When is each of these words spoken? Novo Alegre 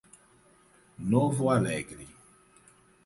Novo 1.13 1.51
Alegre 1.51 2.07